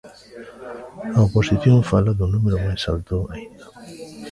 A 1.17 1.19
oposición 1.27 1.79
fala 1.91 2.11
dun 2.17 2.29
número 2.35 2.57
máis 2.65 2.83
alto 2.93 3.15
aínda. 3.33 3.65